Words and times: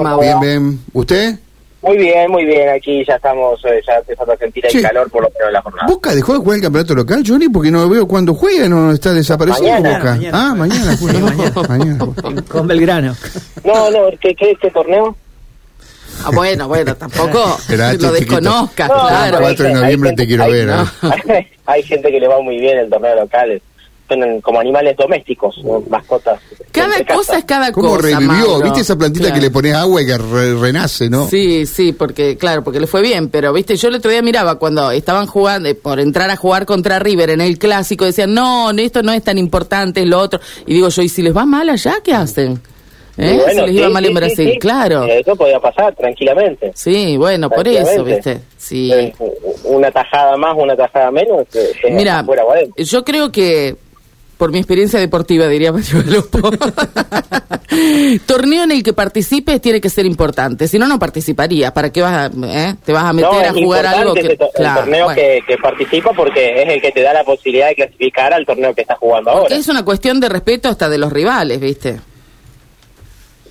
Bien, 0.00 0.38
bien. 0.40 0.80
¿Usted? 0.92 1.34
Muy 1.82 1.96
bien, 1.98 2.30
muy 2.30 2.44
bien. 2.44 2.68
Aquí 2.68 3.04
ya 3.04 3.16
estamos, 3.16 3.60
eh, 3.64 3.80
ya 3.84 3.94
empezando 3.96 4.32
a 4.32 4.36
sentir 4.36 4.64
el 4.66 4.70
Sí. 4.70 4.80
calor 4.80 5.10
por 5.10 5.22
lo 5.22 5.28
menos 5.30 5.48
de 5.48 5.52
la 5.52 5.60
jornada. 5.60 5.88
¿Boca 5.88 6.14
dejó 6.14 6.34
de 6.34 6.38
jugar 6.38 6.56
el 6.58 6.62
campeonato 6.62 6.94
local, 6.94 7.24
Johnny? 7.26 7.48
Porque 7.48 7.72
no 7.72 7.88
veo 7.88 8.06
cuándo 8.06 8.32
juega, 8.32 8.68
no 8.68 8.92
está 8.92 9.12
desaparecido 9.12 9.66
Mañana, 9.72 9.98
Boca. 9.98 10.10
mañana. 10.14 10.38
Ah, 10.50 10.54
mañana. 10.54 10.96
Sí, 10.96 11.04
mañana. 11.68 11.98
Con 12.48 12.68
Belgrano. 12.68 13.16
No, 13.64 13.90
no, 13.90 13.98
¿qué, 14.20 14.36
qué 14.36 14.52
este 14.52 14.70
torneo? 14.70 15.16
Ah, 16.24 16.30
bueno, 16.32 16.68
bueno, 16.68 16.94
tampoco 16.94 17.58
lo 17.68 18.12
desconozcas, 18.12 18.88
No, 18.88 18.94
claro. 19.08 19.32
no, 19.38 19.40
4 19.42 19.66
de 19.66 19.74
noviembre 19.74 20.10
gente- 20.10 20.22
te 20.22 20.26
quiero 20.28 20.44
hay- 20.44 20.52
ver. 20.52 20.66
no. 20.68 20.82
¿eh? 21.34 21.50
Hay 21.66 21.82
gente 21.82 22.08
que 22.12 22.20
le 22.20 22.28
va 22.28 22.40
muy 22.40 22.58
bien 22.60 22.78
el 22.78 22.88
torneo 22.88 23.16
local. 23.16 23.60
Son 24.08 24.40
como 24.40 24.58
animales 24.60 24.96
domésticos, 24.96 25.58
¿no? 25.64 25.82
mascotas. 25.88 26.40
Cada 26.72 27.04
cosa 27.04 27.04
casa. 27.32 27.38
es 27.38 27.44
cada 27.44 27.72
¿Cómo 27.72 27.90
cosa. 27.96 28.02
revivió? 28.02 28.26
Mauro. 28.26 28.62
¿Viste 28.62 28.80
esa 28.80 28.96
plantita 28.96 29.26
Claro. 29.26 29.34
que 29.40 29.46
le 29.46 29.50
pones 29.50 29.74
agua 29.74 30.00
y 30.02 30.06
que 30.06 30.16
re- 30.18 30.54
renace, 30.54 31.10
no? 31.10 31.26
Sí, 31.28 31.66
sí, 31.66 31.92
porque, 31.92 32.36
claro, 32.38 32.64
porque 32.64 32.80
le 32.80 32.86
fue 32.86 33.02
bien, 33.02 33.28
pero, 33.28 33.52
viste, 33.52 33.76
yo 33.76 33.88
el 33.88 33.96
otro 33.96 34.10
día 34.10 34.22
miraba 34.22 34.58
cuando 34.58 34.90
estaban 34.90 35.26
jugando, 35.26 35.68
eh, 35.68 35.74
por 35.74 36.00
entrar 36.00 36.30
a 36.30 36.36
jugar 36.36 36.64
contra 36.66 36.98
River 36.98 37.30
en 37.30 37.40
el 37.42 37.58
clásico, 37.58 38.04
decían, 38.06 38.32
no, 38.32 38.70
esto 38.70 39.02
no 39.02 39.12
es 39.12 39.22
tan 39.22 39.36
importante, 39.38 40.00
es 40.00 40.06
lo 40.06 40.18
otro. 40.20 40.40
Y 40.66 40.74
digo 40.74 40.88
yo, 40.88 41.02
¿y 41.02 41.08
si 41.08 41.20
les 41.22 41.36
va 41.36 41.44
mal 41.44 41.68
allá, 41.68 41.96
qué 42.02 42.14
hacen? 42.14 42.60
¿Eh? 43.20 43.34
Bueno, 43.34 43.50
si 43.50 43.56
les 43.62 43.70
sí, 43.70 43.76
iba 43.78 43.88
mal 43.90 44.04
sí, 44.04 44.08
en 44.10 44.14
Brasil, 44.14 44.50
sí. 44.52 44.58
claro. 44.60 45.04
Eh, 45.04 45.18
Eso 45.20 45.34
podía 45.34 45.58
pasar 45.58 45.92
tranquilamente. 45.96 46.70
Sí, 46.76 47.16
bueno, 47.16 47.50
por 47.50 47.66
eso, 47.66 48.04
viste. 48.04 48.40
Sí. 48.56 49.12
Una 49.64 49.90
tajada 49.90 50.36
más, 50.36 50.56
una 50.56 50.76
tajada 50.76 51.10
menos. 51.10 51.44
Mira, 51.90 52.24
yo 52.76 53.04
creo 53.04 53.32
que, 53.32 53.74
por 54.38 54.50
mi 54.52 54.58
experiencia 54.58 54.98
deportiva, 55.00 55.46
diría 55.48 55.72
Mario 55.74 56.02
Galopo, 56.04 56.50
torneo 58.26 58.64
en 58.64 58.70
el 58.70 58.82
que 58.82 58.92
participes 58.92 59.60
tiene 59.60 59.80
que 59.80 59.90
ser 59.90 60.06
importante, 60.06 60.66
si 60.68 60.78
no, 60.78 60.86
no 60.86 60.98
participarías. 60.98 61.72
¿Para 61.72 61.90
qué 61.90 62.00
vas 62.02 62.14
a, 62.14 62.46
eh? 62.46 62.74
te 62.84 62.92
vas 62.92 63.04
a 63.04 63.12
meter 63.12 63.30
No, 63.30 63.38
a 63.38 63.52
jugar 63.52 63.86
algo 63.86 64.14
que... 64.14 64.20
el 64.20 64.38
Claro, 64.54 64.80
torneo 64.80 65.04
bueno. 65.06 65.20
que, 65.20 65.40
que 65.46 65.56
participa 65.58 66.12
porque 66.12 66.62
es 66.62 66.68
el 66.68 66.80
que 66.80 66.92
te 66.92 67.02
da 67.02 67.12
la 67.12 67.24
posibilidad 67.24 67.68
de 67.68 67.74
clasificar 67.74 68.32
al 68.32 68.46
torneo 68.46 68.74
que 68.74 68.80
estás 68.82 68.98
jugando 68.98 69.30
Porque 69.32 69.54
ahora. 69.54 69.56
es 69.56 69.68
una 69.68 69.84
cuestión 69.84 70.20
de 70.20 70.28
respeto 70.28 70.68
hasta 70.68 70.88
de 70.88 70.98
los 70.98 71.12
rivales, 71.12 71.60
¿viste? 71.60 72.00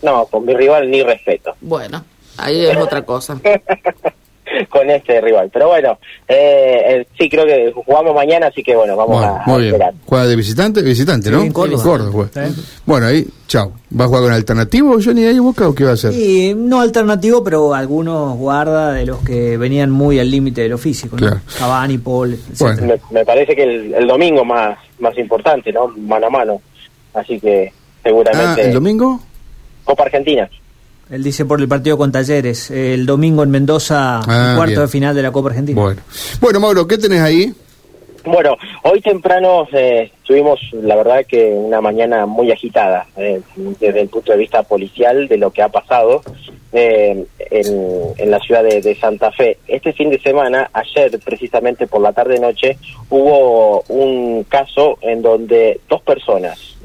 No, 0.01 0.25
con 0.25 0.45
mi 0.45 0.53
rival 0.53 0.89
ni 0.89 1.03
respeto. 1.03 1.55
Bueno, 1.61 2.03
ahí 2.37 2.65
es 2.65 2.77
otra 2.77 3.03
cosa. 3.03 3.39
con 4.69 4.89
este 4.89 5.19
rival. 5.21 5.49
Pero 5.53 5.67
bueno, 5.67 5.97
eh, 6.27 6.81
eh, 6.87 7.07
sí, 7.17 7.29
creo 7.29 7.45
que 7.45 7.71
jugamos 7.73 8.13
mañana, 8.13 8.47
así 8.47 8.63
que 8.63 8.75
bueno, 8.75 8.95
vamos 8.95 9.17
Bueno, 9.17 9.35
a, 9.35 9.43
a 9.43 9.47
muy 9.47 9.61
bien. 9.63 9.73
esperar. 9.73 9.93
¿Juega 10.05 10.25
de 10.27 10.35
visitante? 10.35 10.81
Visitante, 10.81 11.31
¿no? 11.31 11.41
Sí, 11.41 11.47
en 11.47 11.53
Córdoba. 11.53 12.11
juega. 12.11 12.29
Sí. 12.49 12.61
Bueno, 12.85 13.07
ahí, 13.07 13.27
chao. 13.47 13.71
¿Va 13.99 14.05
a 14.05 14.07
jugar 14.07 14.23
con 14.23 14.33
alternativo, 14.33 14.97
Johnny, 15.03 15.25
ahí 15.25 15.39
Boca 15.39 15.67
o 15.69 15.73
qué 15.73 15.83
va 15.85 15.91
a 15.91 15.93
hacer? 15.93 16.11
Y 16.13 16.53
no 16.55 16.81
alternativo, 16.81 17.43
pero 17.43 17.73
algunos 17.73 18.37
guarda 18.37 18.91
de 18.93 19.05
los 19.05 19.19
que 19.19 19.57
venían 19.57 19.91
muy 19.91 20.19
al 20.19 20.29
límite 20.29 20.61
de 20.61 20.69
lo 20.69 20.77
físico. 20.77 21.15
¿no? 21.15 21.25
Claro. 21.27 21.41
Cavani, 21.57 21.97
Paul, 21.97 22.33
etc. 22.33 22.59
Bueno. 22.59 22.81
Me, 22.83 22.99
me 23.11 23.25
parece 23.25 23.55
que 23.55 23.63
el, 23.63 23.93
el 23.93 24.07
domingo 24.07 24.43
más, 24.43 24.77
más 24.99 25.17
importante, 25.17 25.71
¿no? 25.71 25.87
Mano 25.87 26.27
a 26.27 26.29
mano. 26.29 26.61
Así 27.13 27.39
que 27.39 27.71
Ah, 27.71 28.09
seguramente... 28.09 28.61
¿el 28.61 28.73
domingo? 28.73 29.19
Copa 29.83 30.03
Argentina. 30.03 30.49
Él 31.09 31.23
dice 31.23 31.45
por 31.45 31.61
el 31.61 31.67
partido 31.67 31.97
con 31.97 32.11
Talleres. 32.11 32.69
El 32.71 33.05
domingo 33.05 33.43
en 33.43 33.49
Mendoza, 33.49 34.19
Ah, 34.27 34.53
cuarto 34.57 34.71
bien. 34.71 34.81
de 34.81 34.87
final 34.87 35.15
de 35.15 35.21
la 35.23 35.31
Copa 35.31 35.49
Argentina. 35.49 35.81
Bueno. 35.81 36.01
Bueno, 36.41 36.59
Mauro, 36.59 36.85
¿qué 36.87 36.97
tenés 36.97 37.21
ahí? 37.21 37.53
Bueno, 38.25 38.57
hoy 38.83 38.99
temprano 38.99 39.65
eh, 39.71 40.11
tuvimos, 40.25 40.59
la 40.73 40.97
verdad, 40.97 41.25
que 41.25 41.45
una 41.45 41.79
mañana 41.79 42.25
muy 42.25 42.51
agitada 42.51 43.05
eh, 43.15 43.39
desde 43.79 44.01
el 44.01 44.09
punto 44.09 44.33
de 44.33 44.37
vista 44.37 44.63
policial 44.63 45.29
de 45.29 45.37
lo 45.37 45.49
que 45.51 45.61
ha 45.61 45.69
pasado 45.69 46.21
eh, 46.73 47.25
en, 47.51 48.01
en 48.17 48.29
la 48.31 48.39
ciudad 48.39 48.63
de, 48.63 48.81
de 48.81 48.95
Santa 48.95 49.31
Fe. 49.31 49.59
Este 49.65 49.93
fin 49.93 50.09
de 50.09 50.19
semana, 50.19 50.69
ayer 50.73 51.17
precisamente 51.23 51.87
por 51.87 52.01
la 52.01 52.11
tarde-noche, 52.11 52.77
hubo 53.09 53.83
un 53.87 54.43
caso 54.43 54.97
en 55.01 55.21
donde 55.21 55.79
dos 55.87 56.01
personas, 56.01 56.75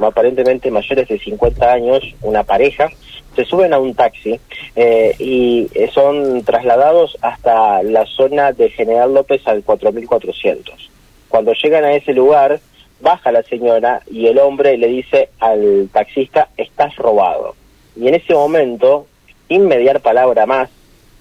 aparentemente 0.00 0.70
mayores 0.70 1.08
de 1.08 1.18
50 1.18 1.72
años, 1.74 2.00
una 2.22 2.42
pareja, 2.42 2.88
se 3.36 3.44
suben 3.44 3.72
a 3.72 3.78
un 3.78 3.94
taxi 3.94 4.40
eh, 4.74 5.14
y 5.18 5.68
eh, 5.74 5.90
son 5.92 6.42
trasladados 6.42 7.16
hasta 7.20 7.82
la 7.82 8.06
zona 8.06 8.52
de 8.52 8.70
General 8.70 9.12
López 9.12 9.46
al 9.46 9.62
4400. 9.62 10.90
Cuando 11.28 11.52
llegan 11.52 11.84
a 11.84 11.94
ese 11.94 12.14
lugar, 12.14 12.58
baja 13.00 13.30
la 13.30 13.42
señora 13.42 14.00
y 14.10 14.26
el 14.26 14.38
hombre 14.38 14.78
le 14.78 14.88
dice 14.88 15.28
al 15.38 15.88
taxista, 15.92 16.48
estás 16.56 16.96
robado. 16.96 17.54
Y 17.94 18.08
en 18.08 18.14
ese 18.14 18.34
momento, 18.34 19.06
sin 19.48 19.68
mediar 19.68 20.00
palabra 20.00 20.46
más 20.46 20.70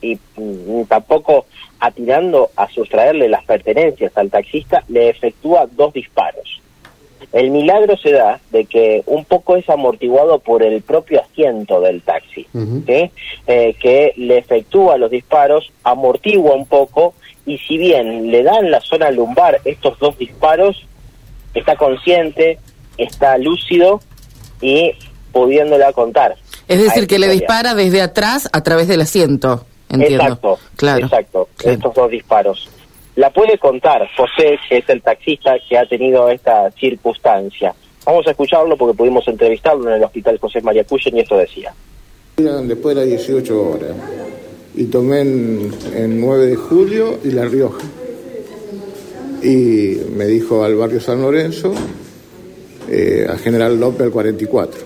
y 0.01 0.17
mm, 0.37 0.83
tampoco 0.87 1.45
atirando 1.79 2.49
a 2.55 2.69
sustraerle 2.69 3.27
las 3.27 3.43
pertenencias 3.43 4.17
al 4.17 4.29
taxista, 4.29 4.83
le 4.87 5.09
efectúa 5.09 5.67
dos 5.69 5.93
disparos. 5.93 6.61
El 7.35 7.51
milagro 7.51 7.97
se 7.97 8.13
da 8.13 8.39
de 8.51 8.63
que 8.63 9.03
un 9.07 9.25
poco 9.25 9.57
es 9.57 9.69
amortiguado 9.69 10.39
por 10.39 10.63
el 10.63 10.81
propio 10.81 11.21
asiento 11.21 11.81
del 11.81 12.01
taxi. 12.01 12.47
Eh, 12.87 13.11
que 13.77 14.13
le 14.15 14.37
efectúa 14.37 14.97
los 14.97 15.11
disparos, 15.11 15.69
amortigua 15.83 16.55
un 16.55 16.65
poco 16.65 17.13
y 17.45 17.57
si 17.57 17.77
bien 17.77 18.31
le 18.31 18.41
dan 18.41 18.71
la 18.71 18.79
zona 18.79 19.11
lumbar 19.11 19.59
estos 19.65 19.99
dos 19.99 20.17
disparos, 20.17 20.87
está 21.53 21.75
consciente, 21.75 22.57
está 22.97 23.37
lúcido 23.37 23.99
y 24.61 24.93
pudiéndola 25.33 25.91
contar. 25.91 26.37
Es 26.69 26.81
decir, 26.81 27.05
que 27.05 27.19
le 27.19 27.27
dispara 27.27 27.75
desde 27.75 28.01
atrás 28.01 28.47
a 28.53 28.63
través 28.63 28.87
del 28.87 29.01
asiento, 29.01 29.65
entiendo. 29.89 30.23
Exacto, 30.23 30.59
Claro. 30.77 31.05
exacto, 31.05 31.49
Claro. 31.57 31.75
estos 31.75 31.93
dos 31.95 32.11
disparos. 32.11 32.69
La 33.15 33.29
puede 33.29 33.57
contar 33.57 34.07
José, 34.17 34.59
que 34.67 34.77
es 34.77 34.89
el 34.89 35.01
taxista 35.01 35.55
que 35.67 35.77
ha 35.77 35.85
tenido 35.85 36.29
esta 36.29 36.69
circunstancia. 36.71 37.73
Vamos 38.05 38.27
a 38.27 38.31
escucharlo 38.31 38.77
porque 38.77 38.97
pudimos 38.97 39.27
entrevistarlo 39.27 39.89
en 39.89 39.95
el 39.95 40.03
hospital 40.03 40.37
José 40.37 40.61
María 40.61 40.83
Cuyen 40.83 41.17
y 41.17 41.21
esto 41.21 41.37
decía. 41.37 41.73
Después 42.37 42.95
de 42.95 43.01
las 43.01 43.09
18 43.09 43.69
horas. 43.69 43.91
Y 44.75 44.85
tomé 44.85 45.21
en, 45.21 45.71
en 45.95 46.19
9 46.19 46.47
de 46.47 46.55
julio 46.55 47.19
y 47.23 47.31
La 47.31 47.45
Rioja. 47.45 47.83
Y 49.41 49.97
me 50.15 50.25
dijo 50.25 50.63
al 50.63 50.75
barrio 50.75 50.99
San 50.99 51.21
Lorenzo, 51.21 51.73
eh, 52.89 53.25
a 53.29 53.37
General 53.37 53.79
López 53.79 54.01
al 54.01 54.11
44. 54.11 54.84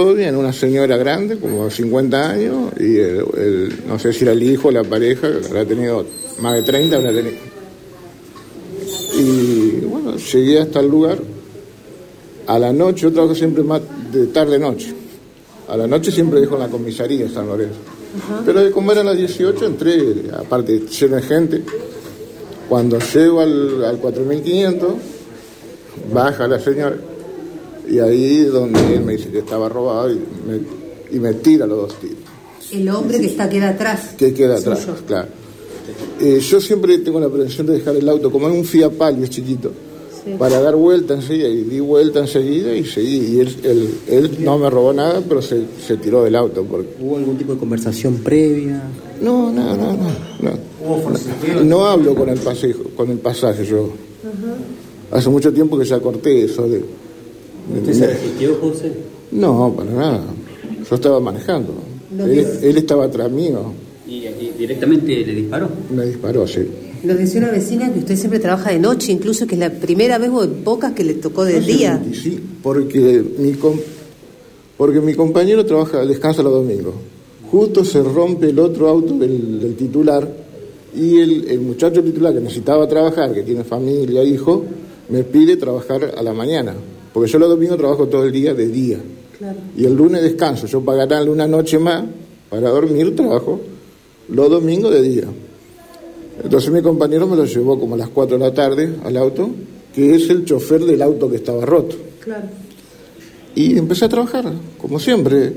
Todo 0.00 0.14
bien, 0.14 0.34
una 0.34 0.50
señora 0.50 0.96
grande, 0.96 1.36
como 1.38 1.68
50 1.68 2.30
años, 2.30 2.72
y 2.80 2.96
el, 2.96 3.22
el- 3.36 3.74
no 3.86 3.98
sé 3.98 4.14
si 4.14 4.24
era 4.24 4.32
el 4.32 4.42
hijo 4.42 4.68
o 4.68 4.70
la 4.70 4.82
pareja, 4.82 5.26
habrá 5.46 5.66
tenido 5.66 6.06
más 6.40 6.54
de 6.54 6.62
30, 6.62 6.96
habrá 6.96 7.12
tenido. 7.12 7.34
Y 9.18 9.84
bueno, 9.84 10.16
llegué 10.16 10.58
hasta 10.60 10.80
el 10.80 10.88
lugar. 10.88 11.18
A 12.46 12.58
la 12.58 12.72
noche, 12.72 13.02
yo 13.02 13.12
trabajo 13.12 13.34
siempre 13.34 13.62
más 13.62 13.82
de 14.10 14.28
tarde-noche. 14.28 14.94
A 15.68 15.76
la 15.76 15.86
noche 15.86 16.10
siempre 16.10 16.40
dejo 16.40 16.54
en 16.54 16.60
la 16.62 16.68
comisaría 16.68 17.26
de 17.26 17.28
San 17.34 17.46
Lorenzo. 17.46 17.76
Pero 18.46 18.72
como 18.72 18.92
eran 18.92 19.04
las 19.04 19.18
18, 19.18 19.66
entré, 19.66 20.02
aparte 20.34 20.80
lleno 20.80 21.16
de 21.16 21.22
gente. 21.22 21.62
Cuando 22.70 22.98
llego 23.00 23.40
al, 23.42 23.84
al 23.84 23.98
4500, 23.98 24.92
baja 26.12 26.48
la 26.48 26.58
señora. 26.58 26.96
Y 27.90 27.98
ahí 27.98 28.42
es 28.46 28.52
donde 28.52 28.94
él 28.94 29.02
me 29.02 29.16
dice 29.16 29.30
que 29.30 29.40
estaba 29.40 29.68
robado 29.68 30.12
y 30.12 30.14
me, 30.14 30.60
y 31.10 31.18
me 31.18 31.34
tira 31.34 31.66
los 31.66 31.78
dos 31.78 32.00
tiros. 32.00 32.18
El 32.72 32.88
hombre 32.88 33.20
que 33.20 33.26
está 33.26 33.48
queda 33.48 33.70
atrás. 33.70 34.14
que 34.16 34.32
queda 34.32 34.56
atrás, 34.56 34.80
Suyo. 34.80 34.94
claro. 35.06 35.28
Eh, 36.20 36.38
yo 36.40 36.60
siempre 36.60 36.98
tengo 36.98 37.18
la 37.18 37.28
prevención 37.28 37.66
de 37.66 37.74
dejar 37.74 37.96
el 37.96 38.08
auto 38.08 38.30
como 38.30 38.46
en 38.48 38.54
un 38.54 38.64
Fiat 38.64 38.92
Palio 38.92 39.26
chiquito, 39.26 39.72
para 40.38 40.60
dar 40.60 40.76
vuelta 40.76 41.14
enseguida, 41.14 41.48
y 41.48 41.64
di 41.64 41.80
vuelta 41.80 42.20
enseguida 42.20 42.72
y 42.74 42.84
seguí. 42.84 43.34
Y 43.34 43.40
él, 43.40 43.56
él, 43.64 43.94
él 44.06 44.36
no 44.40 44.58
me 44.58 44.70
robó 44.70 44.92
nada, 44.92 45.20
pero 45.26 45.42
se, 45.42 45.62
se 45.84 45.96
tiró 45.96 46.22
del 46.22 46.36
auto. 46.36 46.62
Porque... 46.64 46.90
¿Hubo 47.00 47.16
algún 47.16 47.36
tipo 47.36 47.54
de 47.54 47.58
conversación 47.58 48.18
previa? 48.18 48.82
No, 49.20 49.50
no, 49.50 49.76
no, 49.76 49.96
no. 49.96 50.10
No, 50.40 51.64
no 51.64 51.86
hablo 51.86 52.14
con 52.14 52.28
el, 52.28 52.38
pasejo, 52.38 52.84
con 52.96 53.10
el 53.10 53.18
pasaje 53.18 53.64
yo. 53.64 53.90
Hace 55.10 55.28
mucho 55.28 55.52
tiempo 55.52 55.76
que 55.78 55.84
ya 55.84 55.98
corté 55.98 56.44
eso 56.44 56.68
de... 56.68 56.84
¿Usted 57.78 57.92
se 57.92 58.06
resistió, 58.06 58.56
José? 58.60 58.92
No, 59.32 59.72
para 59.76 59.90
nada. 59.90 60.24
Yo 60.88 60.94
estaba 60.96 61.20
manejando. 61.20 61.74
Él, 62.18 62.76
estaba 62.76 63.04
atrás 63.04 63.30
mío. 63.30 63.72
¿Y, 64.08 64.26
y 64.26 64.52
directamente 64.58 65.24
le 65.24 65.34
disparó? 65.34 65.68
Me 65.94 66.04
disparó, 66.06 66.46
sí. 66.46 66.66
Nos 67.04 67.16
decía 67.16 67.40
una 67.40 67.50
vecina 67.52 67.90
que 67.92 68.00
usted 68.00 68.16
siempre 68.16 68.40
trabaja 68.40 68.70
de 68.72 68.78
noche, 68.78 69.12
incluso 69.12 69.46
que 69.46 69.54
es 69.54 69.60
la 69.60 69.70
primera 69.70 70.18
vez 70.18 70.30
o 70.32 70.46
de 70.46 70.48
pocas 70.48 70.92
que 70.92 71.04
le 71.04 71.14
tocó 71.14 71.44
de 71.44 71.60
día. 71.60 72.02
Sí, 72.12 72.38
porque 72.62 73.24
mi, 73.38 73.52
com- 73.52 73.78
porque 74.76 75.00
mi 75.00 75.14
compañero 75.14 75.64
trabaja, 75.64 76.04
descansa 76.04 76.42
los 76.42 76.52
domingos. 76.52 76.94
Justo 77.50 77.84
se 77.84 78.02
rompe 78.02 78.50
el 78.50 78.58
otro 78.58 78.88
auto 78.88 79.14
del, 79.16 79.60
del 79.60 79.74
titular 79.76 80.28
y 80.94 81.18
el, 81.20 81.48
el 81.48 81.60
muchacho 81.60 82.02
titular 82.02 82.34
que 82.34 82.40
necesitaba 82.40 82.86
trabajar, 82.88 83.32
que 83.32 83.42
tiene 83.44 83.64
familia, 83.64 84.22
hijo, 84.24 84.64
me 85.08 85.22
pide 85.24 85.56
trabajar 85.56 86.14
a 86.16 86.22
la 86.22 86.32
mañana. 86.34 86.74
Porque 87.12 87.30
yo 87.30 87.38
los 87.38 87.48
domingos 87.48 87.76
trabajo 87.78 88.06
todo 88.08 88.24
el 88.24 88.32
día 88.32 88.54
de 88.54 88.68
día. 88.68 88.98
Y 89.76 89.84
el 89.84 89.94
lunes 89.94 90.22
descanso. 90.22 90.66
Yo 90.66 90.80
pagaré 90.82 91.28
una 91.28 91.46
noche 91.46 91.78
más 91.78 92.04
para 92.48 92.68
dormir, 92.70 93.16
trabajo 93.16 93.60
los 94.28 94.50
domingos 94.50 94.92
de 94.92 95.02
día. 95.02 95.24
Entonces 96.42 96.70
mi 96.70 96.80
compañero 96.82 97.26
me 97.26 97.36
lo 97.36 97.44
llevó 97.44 97.78
como 97.78 97.94
a 97.94 97.98
las 97.98 98.08
4 98.10 98.38
de 98.38 98.44
la 98.44 98.54
tarde 98.54 98.94
al 99.04 99.16
auto, 99.16 99.50
que 99.94 100.14
es 100.14 100.30
el 100.30 100.44
chofer 100.44 100.84
del 100.84 101.02
auto 101.02 101.28
que 101.28 101.36
estaba 101.36 101.64
roto. 101.66 101.96
Claro. 102.22 102.46
Y 103.54 103.76
empecé 103.76 104.04
a 104.04 104.08
trabajar, 104.08 104.50
como 104.78 104.98
siempre. 105.00 105.52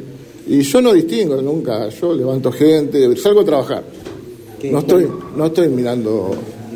Y 0.48 0.62
yo 0.62 0.82
no 0.82 0.92
distingo 0.94 1.42
nunca, 1.42 1.88
yo 1.90 2.14
levanto 2.14 2.52
gente, 2.52 3.16
salgo 3.18 3.42
a 3.42 3.46
trabajar. 3.46 3.84
¿Qué- 4.60 4.72
No 4.72 4.80
estoy, 4.80 5.08
no 5.38 5.46
estoy 5.46 5.70
mirando 5.70 6.32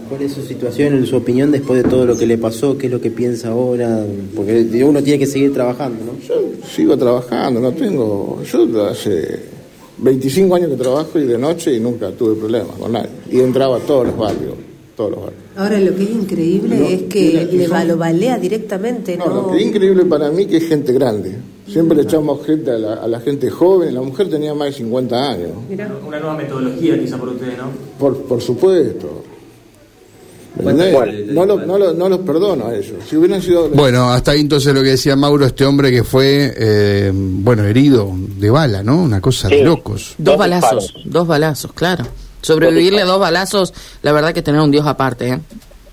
¿Cuál 0.10 0.22
es 0.22 0.34
su 0.34 0.42
situación, 0.42 1.06
su 1.06 1.18
opinión 1.18 1.52
después 1.52 1.84
de 1.84 1.90
todo 1.90 2.06
lo 2.06 2.18
que 2.18 2.26
le 2.26 2.38
pasó? 2.38 2.78
¿Qué 2.78 2.88
es 2.88 2.92
lo 2.92 3.02
que 3.02 3.12
piensa 3.12 3.50
ahora? 3.50 4.06
Porque 4.36 4.66
uno 4.84 5.02
tiene 5.04 5.20
que 5.20 5.26
seguir 5.26 5.54
trabajando, 5.54 6.00
¿no? 6.06 6.20
Yo 6.28 6.36
sigo 6.76 6.98
trabajando, 6.98 7.60
no 7.60 7.72
tengo. 7.74 8.42
Yo 8.50 8.86
hace 8.88 9.40
25 10.00 10.56
años 10.56 10.70
que 10.70 10.76
trabajo 10.78 11.20
y 11.20 11.24
de 11.26 11.38
noche 11.38 11.74
y 11.76 11.80
nunca 11.80 12.12
tuve 12.12 12.36
problemas 12.36 12.76
con 12.80 12.92
nadie. 12.92 13.10
Y 13.32 13.40
entraba 13.40 13.78
a 13.78 13.80
todos 13.80 14.08
los 14.08 14.18
barrios, 14.18 14.54
todos 14.96 15.12
los 15.12 15.20
barrios. 15.22 15.42
Ahora 15.56 15.80
lo 15.80 15.96
que 15.96 16.04
es 16.04 16.10
increíble 16.12 16.78
No, 16.78 16.86
es 16.86 17.02
que 17.04 17.48
mira, 17.52 17.64
le 17.64 17.68
son- 17.68 17.88
lo 17.88 17.98
balea 17.98 18.38
directamente, 18.38 19.18
No, 19.18 19.26
¿no? 19.26 19.36
lo 19.44 19.52
que 19.52 19.58
es 19.58 19.66
increíble 19.66 20.06
para 20.06 20.30
mí 20.32 20.46
que 20.46 20.58
es 20.58 20.68
gente 20.68 20.94
grande. 20.94 21.36
Siempre 21.68 21.98
le 21.98 22.04
echamos 22.04 22.46
gente 22.46 22.72
a 22.72 22.78
la, 22.78 22.94
a 22.94 23.08
la 23.08 23.20
gente 23.20 23.50
joven. 23.50 23.94
La 23.94 24.02
mujer 24.02 24.30
tenía 24.30 24.54
más 24.54 24.68
de 24.70 24.74
50 24.74 25.32
años. 25.32 25.50
Mirá. 25.70 25.92
Una 26.08 26.18
nueva 26.20 26.38
metodología 26.38 26.98
quizá 26.98 27.18
por 27.18 27.30
ustedes, 27.30 27.58
¿no? 27.58 27.66
Por, 28.00 28.16
por 28.24 28.42
supuesto. 28.42 29.24
¿Me 30.64 30.92
Bueno, 30.92 31.14
no, 31.28 31.46
lo- 31.46 31.66
no, 31.66 31.78
lo- 31.78 31.94
no 31.94 32.10
los 32.10 32.20
perdono 32.20 32.68
a 32.68 32.76
ellos. 32.76 32.96
Si 33.08 33.16
hubieran 33.16 33.42
sido. 33.42 33.70
Bueno, 33.70 34.10
hasta 34.12 34.32
ahí 34.32 34.42
entonces 34.42 34.74
lo 34.74 34.82
que 34.82 34.90
decía 34.90 35.16
Mauro, 35.16 35.46
este 35.46 35.66
hombre 35.66 35.92
que 35.92 36.04
fue, 36.04 36.54
eh, 36.58 37.12
bueno, 37.14 37.64
herido 37.66 38.10
de 38.14 38.50
bala, 38.50 38.84
¿no? 38.84 39.02
Una 39.04 39.22
cosa 39.22 39.48
de 39.50 39.64
locos. 39.64 40.16
Dos 40.18 40.26
Dos 40.34 40.38
balazos, 40.38 40.84
disparos. 40.84 41.12
dos 41.12 41.28
balazos, 41.28 41.74
claro. 41.74 42.06
Sobrevivirle 42.42 43.02
a 43.02 43.06
dos 43.06 43.20
balazos, 43.20 43.74
la 44.04 44.12
verdad 44.12 44.34
que 44.34 44.42
tener 44.42 44.62
un 44.62 44.72
Dios 44.72 44.86
aparte, 44.86 45.30
¿eh? 45.30 45.40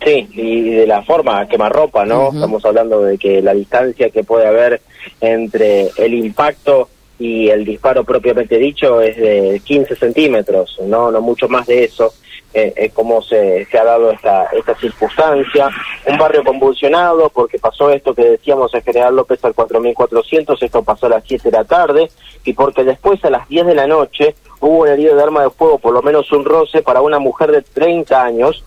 Sí, 0.05 0.29
y 0.35 0.71
de 0.71 0.87
la 0.87 1.03
forma 1.03 1.49
quemarropa, 1.49 2.05
¿no? 2.05 2.31
Estamos 2.33 2.63
hablando 2.67 3.01
de 3.03 3.17
que 3.17 3.41
la 3.41 3.55
distancia 3.55 4.11
que 4.11 4.23
puede 4.23 4.47
haber 4.47 4.83
entre 5.21 5.91
el 5.97 6.15
impacto 6.15 6.89
y 7.19 7.49
el 7.49 7.65
disparo 7.65 8.05
propiamente 8.05 8.59
dicho 8.59 9.01
es 9.01 9.17
de 9.17 9.63
15 9.65 9.97
centímetros, 9.97 10.77
no, 10.87 11.11
no 11.11 11.21
mucho 11.21 11.49
más 11.49 11.67
de 11.67 11.85
eso. 11.85 12.13
Eh, 12.57 12.73
es 12.77 12.93
como 12.93 13.21
se, 13.21 13.67
se 13.67 13.79
ha 13.79 13.83
dado 13.83 14.13
esta, 14.13 14.45
esta 14.53 14.77
circunstancia. 14.77 15.69
Un 16.07 16.17
barrio 16.17 16.45
convulsionado 16.45 17.29
porque 17.31 17.59
pasó 17.59 17.91
esto 17.91 18.15
que 18.15 18.23
decíamos 18.23 18.73
en 18.75 18.83
General 18.83 19.17
López 19.17 19.45
al 19.45 19.55
4400, 19.55 20.63
esto 20.63 20.85
pasó 20.85 21.07
a 21.07 21.09
las 21.09 21.25
7 21.27 21.51
de 21.51 21.57
la 21.59 21.65
tarde, 21.65 22.09
y 22.45 22.53
porque 22.53 22.85
después 22.85 23.23
a 23.25 23.31
las 23.31 23.49
10 23.49 23.67
de 23.67 23.75
la 23.75 23.89
noche 23.89 24.37
hubo 24.61 24.83
un 24.83 24.89
herido 24.89 25.17
de 25.17 25.23
arma 25.25 25.43
de 25.43 25.51
fuego, 25.51 25.79
por 25.79 25.93
lo 25.93 26.03
menos 26.03 26.31
un 26.31 26.45
roce 26.45 26.81
para 26.81 27.01
una 27.01 27.19
mujer 27.19 27.51
de 27.51 27.63
30 27.63 28.23
años, 28.23 28.63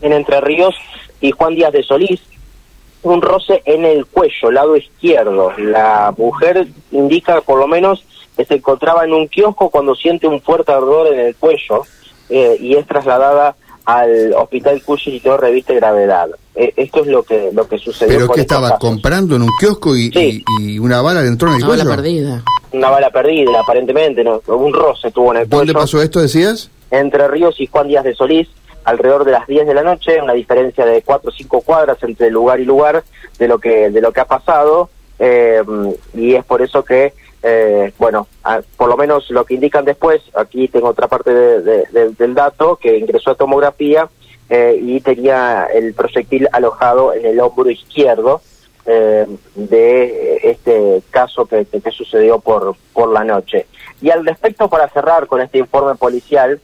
en 0.00 0.12
Entre 0.12 0.40
Ríos 0.40 0.76
y 1.20 1.32
Juan 1.32 1.56
Díaz 1.56 1.72
de 1.72 1.82
Solís, 1.82 2.22
un 3.02 3.22
roce 3.22 3.60
en 3.64 3.84
el 3.84 4.06
cuello, 4.06 4.52
lado 4.52 4.76
izquierdo. 4.76 5.52
La 5.58 6.14
mujer 6.16 6.68
indica 6.92 7.40
por 7.40 7.58
lo 7.58 7.66
menos 7.66 8.04
que 8.36 8.44
se 8.44 8.54
encontraba 8.54 9.04
en 9.04 9.12
un 9.12 9.26
kiosco 9.26 9.68
cuando 9.68 9.96
siente 9.96 10.28
un 10.28 10.40
fuerte 10.40 10.70
ardor 10.70 11.08
en 11.08 11.18
el 11.18 11.34
cuello 11.34 11.82
eh, 12.30 12.56
y 12.60 12.74
es 12.76 12.86
trasladada 12.86 13.54
al 13.84 14.32
hospital 14.34 14.82
Cushing 14.82 15.14
y 15.14 15.20
todo 15.20 15.36
reviste 15.38 15.74
gravedad. 15.74 16.28
Eh, 16.54 16.72
esto 16.76 17.00
es 17.00 17.06
lo 17.08 17.22
que 17.22 17.50
lo 17.52 17.66
que 17.66 17.78
sucedió 17.78 18.18
Pero 18.18 18.28
que 18.32 18.42
estaba 18.42 18.68
casos. 18.70 18.80
comprando 18.80 19.36
en 19.36 19.42
un 19.42 19.50
kiosco 19.58 19.96
y, 19.96 20.10
Sí. 20.12 20.44
y- 20.60 20.74
y 20.74 20.78
una 20.78 21.00
bala 21.02 21.22
le 21.22 21.28
entró 21.28 21.48
en 21.48 21.54
el 21.56 21.60
Una 21.64 21.68
bala 21.70 21.82
cuello. 21.84 21.96
perdida. 21.96 22.42
Una 22.72 22.90
bala 22.90 23.10
perdida, 23.10 23.60
aparentemente, 23.60 24.22
¿no? 24.22 24.40
un 24.46 24.72
roce 24.72 25.10
tuvo 25.10 25.32
en 25.34 25.40
el 25.42 25.48
¿Dónde 25.48 25.72
cuello. 25.72 25.80
pasó 25.84 26.00
esto, 26.02 26.20
decías? 26.20 26.70
Entre 26.90 27.26
Ríos 27.26 27.58
y 27.60 27.66
Juan 27.66 27.88
Díaz 27.88 28.04
de 28.04 28.14
Solís, 28.14 28.48
alrededor 28.84 29.24
de 29.24 29.32
las 29.32 29.46
10 29.46 29.66
de 29.66 29.74
la 29.74 29.82
noche, 29.82 30.20
una 30.22 30.32
diferencia 30.34 30.84
de 30.86 31.02
4 31.02 31.30
o 31.30 31.32
5 31.32 31.60
cuadras 31.62 31.98
entre 32.02 32.30
lugar 32.30 32.60
y 32.60 32.64
lugar 32.64 33.02
de 33.38 33.48
lo 33.48 33.58
que 33.58 33.90
de 33.90 34.00
lo 34.00 34.12
que 34.12 34.20
ha 34.20 34.24
pasado 34.26 34.88
eh, 35.20 35.62
y 36.14 36.34
es 36.34 36.44
por 36.44 36.60
eso 36.62 36.84
que 36.84 37.12
eh, 37.42 37.92
bueno, 37.98 38.26
por 38.76 38.88
lo 38.90 38.96
menos 38.98 39.30
lo 39.30 39.44
que 39.46 39.54
indican 39.54 39.84
después, 39.86 40.20
aquí 40.34 40.68
tengo 40.68 40.88
otra 40.88 41.08
parte 41.08 41.32
de- 41.32 41.62
de- 41.62 41.84
de- 41.90 42.10
del 42.10 42.34
dato, 42.34 42.76
que 42.76 42.98
ingresó 42.98 43.30
a 43.30 43.34
tomografía 43.34 44.08
eh, 44.50 44.78
y 44.82 45.00
tenía 45.00 45.66
el 45.72 45.94
proyectil 45.94 46.48
alojado 46.52 47.14
en 47.14 47.24
el 47.24 47.40
hombro 47.40 47.70
izquierdo 47.70 48.42
eh, 48.84 49.26
de 49.54 50.40
este 50.42 51.00
caso 51.10 51.46
que- 51.46 51.64
que 51.66 51.90
sucedió 51.92 52.40
por, 52.40 52.74
por 52.92 53.10
la 53.10 53.24
noche. 53.24 53.66
Y 54.02 54.10
al 54.10 54.26
respecto, 54.26 54.68
para 54.68 54.88
cerrar 54.88 55.26
con 55.26 55.40
este 55.40 55.58
informe 55.58 55.94
policial, 55.94 56.60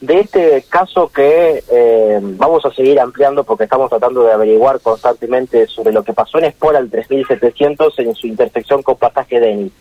de 0.00 0.20
este 0.20 0.64
caso 0.68 1.08
que 1.08 1.62
eh, 1.70 2.18
vamos 2.22 2.64
a 2.66 2.72
seguir 2.72 2.98
ampliando 3.00 3.44
porque 3.44 3.64
estamos 3.64 3.88
tratando 3.90 4.22
de 4.22 4.32
averiguar 4.32 4.80
constantemente 4.80 5.66
sobre 5.66 5.92
lo 5.92 6.02
que 6.02 6.12
pasó 6.12 6.38
en 6.38 6.44
Espora 6.44 6.78
al 6.78 6.90
3700 6.90 7.98
en 8.00 8.14
su 8.14 8.26
intersección 8.26 8.82
con 8.82 8.96
pasaje 8.96 9.40
Denis. 9.40 9.72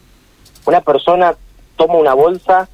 Una 0.65 0.81
persona 0.81 1.35
toma 1.75 1.95
una 1.95 2.13
bolsa, 2.13 2.67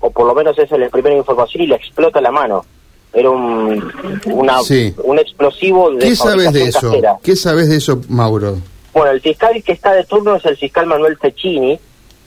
o 0.00 0.10
por 0.10 0.26
lo 0.26 0.34
menos 0.34 0.58
esa 0.58 0.74
es 0.76 0.80
la 0.80 0.88
primera 0.88 1.16
información, 1.16 1.62
y 1.64 1.66
le 1.66 1.76
explota 1.76 2.20
la 2.20 2.30
mano. 2.30 2.64
Era 3.12 3.30
un, 3.30 3.92
una- 4.26 4.60
Sí. 4.62 4.94
un 5.04 5.18
explosivo 5.18 5.90
de 5.90 5.98
¿Qué 6.08 6.16
sabes 6.16 6.52
de 6.52 6.62
eso? 6.64 6.80
casera. 6.90 7.16
¿Qué 7.22 7.36
sabes 7.36 7.68
de 7.68 7.76
eso, 7.76 8.00
Mauro? 8.08 8.56
Bueno, 8.92 9.10
el 9.10 9.20
fiscal 9.20 9.62
que 9.62 9.72
está 9.72 9.92
de 9.92 10.04
turno 10.04 10.36
es 10.36 10.44
el 10.46 10.56
fiscal 10.56 10.86
Manuel 10.86 11.18
Cecchini. 11.20 11.78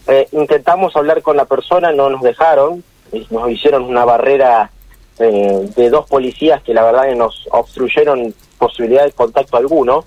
Eh, 0.07 0.27
intentamos 0.31 0.95
hablar 0.95 1.21
con 1.21 1.37
la 1.37 1.45
persona, 1.45 1.91
no 1.91 2.09
nos 2.09 2.21
dejaron. 2.21 2.83
Y 3.11 3.27
Nos 3.29 3.49
hicieron 3.51 3.83
una 3.83 4.05
barrera 4.05 4.69
eh, 5.19 5.69
de 5.75 5.89
dos 5.89 6.07
policías 6.07 6.61
que 6.63 6.73
la 6.73 6.83
verdad 6.83 7.03
que 7.03 7.15
nos 7.15 7.45
obstruyeron 7.51 8.33
posibilidad 8.57 9.05
de 9.05 9.11
contacto 9.11 9.57
alguno. 9.57 10.05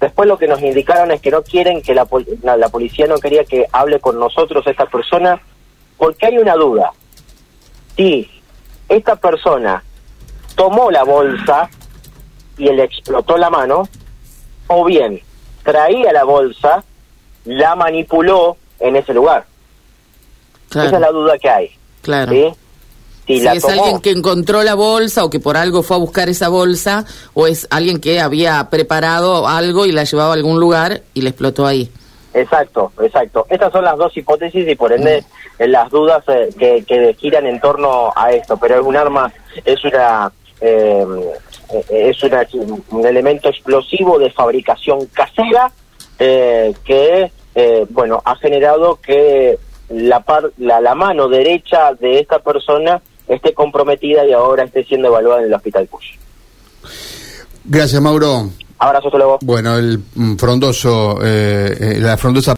Después 0.00 0.28
lo 0.28 0.36
que 0.38 0.46
nos 0.48 0.60
indicaron 0.60 1.10
es 1.10 1.20
que 1.20 1.30
no 1.30 1.42
quieren 1.42 1.80
que 1.82 1.94
la, 1.94 2.04
pol- 2.04 2.26
la, 2.42 2.56
la 2.56 2.68
policía 2.68 3.06
no 3.06 3.18
quería 3.18 3.44
que 3.44 3.66
hable 3.72 4.00
con 4.00 4.18
nosotros 4.18 4.66
esta 4.66 4.86
persona 4.86 5.40
porque 5.96 6.26
hay 6.26 6.38
una 6.38 6.54
duda. 6.54 6.92
Si 7.96 8.28
esta 8.88 9.16
persona 9.16 9.82
tomó 10.56 10.90
la 10.90 11.04
bolsa 11.04 11.70
y 12.58 12.64
le 12.70 12.84
explotó 12.84 13.36
la 13.36 13.50
mano, 13.50 13.88
o 14.68 14.84
bien 14.84 15.20
traía 15.62 16.12
la 16.12 16.24
bolsa, 16.24 16.84
la 17.44 17.74
manipuló 17.74 18.56
en 18.80 18.96
ese 18.96 19.14
lugar. 19.14 19.46
Claro, 20.68 20.88
Esa 20.88 20.96
es 20.96 21.00
la 21.00 21.10
duda 21.10 21.38
que 21.38 21.48
hay. 21.48 21.70
Claro. 22.04 22.32
¿sí? 22.32 22.46
Si 23.26 23.38
Si 23.38 23.44
la 23.44 23.54
es 23.54 23.62
tomó, 23.62 23.72
alguien 23.72 24.00
que 24.00 24.10
encontró 24.10 24.62
la 24.62 24.74
bolsa 24.74 25.24
o 25.24 25.30
que 25.30 25.40
por 25.40 25.56
algo 25.56 25.82
fue 25.82 25.96
a 25.96 26.00
buscar 26.00 26.28
esa 26.28 26.48
bolsa, 26.50 27.06
o 27.32 27.46
es 27.46 27.66
alguien 27.70 27.98
que 27.98 28.20
había 28.20 28.68
preparado 28.70 29.48
algo 29.48 29.86
y 29.86 29.92
la 29.92 30.04
llevaba 30.04 30.30
a 30.30 30.34
algún 30.34 30.60
lugar 30.60 31.00
y 31.14 31.22
le 31.22 31.30
explotó 31.30 31.66
ahí. 31.66 31.90
Exacto, 32.34 32.92
exacto. 33.00 33.46
Estas 33.48 33.72
son 33.72 33.84
las 33.84 33.96
dos 33.96 34.14
hipótesis 34.16 34.68
y 34.68 34.74
por 34.74 34.92
ende 34.92 35.22
Mm. 35.22 35.62
eh, 35.62 35.68
las 35.68 35.88
dudas 35.90 36.22
eh, 36.28 36.50
que, 36.58 36.84
que 36.86 37.14
giran 37.18 37.46
en 37.46 37.60
torno 37.60 38.12
a 38.14 38.30
esto. 38.32 38.56
Pero 38.58 38.80
es 38.80 38.84
un 38.84 38.96
arma, 38.96 39.32
es 39.64 39.82
una, 39.84 40.30
eh, 40.60 41.06
eh, 41.72 42.10
es 42.10 42.22
una, 42.24 42.46
un 42.90 43.06
elemento 43.06 43.48
explosivo 43.48 44.18
de 44.18 44.30
fabricación 44.32 45.06
casera 45.06 45.70
eh, 46.18 46.74
que, 46.84 47.30
eh, 47.54 47.86
bueno, 47.88 48.20
ha 48.24 48.36
generado 48.36 48.96
que 49.00 49.58
la, 49.94 50.20
par, 50.20 50.50
la, 50.58 50.80
la 50.80 50.94
mano 50.94 51.28
derecha 51.28 51.94
de 51.94 52.20
esta 52.20 52.38
persona 52.40 53.00
esté 53.28 53.54
comprometida 53.54 54.26
y 54.26 54.32
ahora 54.32 54.64
esté 54.64 54.84
siendo 54.84 55.08
evaluada 55.08 55.40
en 55.40 55.46
el 55.46 55.54
Hospital 55.54 55.88
Cush. 55.88 56.16
Gracias, 57.64 58.00
Mauro. 58.00 58.50
Abrazo, 58.78 59.08
luego. 59.16 59.38
Bueno, 59.42 59.78
el 59.78 60.00
mm, 60.14 60.36
frondoso, 60.36 61.18
eh, 61.22 61.74
eh, 61.80 61.96
la 62.00 62.16
frondosa 62.18 62.52